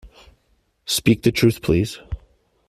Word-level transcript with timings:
Speak 0.87 1.21
the 1.21 1.31
truth, 1.31 1.61
please! 1.61 1.99